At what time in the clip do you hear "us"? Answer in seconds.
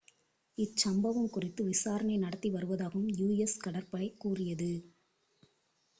3.39-3.53